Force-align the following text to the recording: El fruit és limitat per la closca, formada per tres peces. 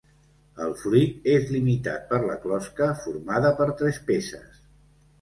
El 0.67 0.71
fruit 0.83 1.29
és 1.33 1.53
limitat 1.57 2.09
per 2.15 2.21
la 2.25 2.39
closca, 2.49 2.91
formada 3.05 3.55
per 3.63 3.71
tres 3.85 4.05
peces. 4.13 4.63